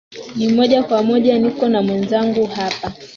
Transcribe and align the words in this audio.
na 0.35 0.49
moja 0.55 0.83
kwa 0.83 1.03
moja 1.03 1.39
niko 1.39 1.69
na 1.69 1.81
mwenzangu 1.81 2.45
hapa 2.45 2.93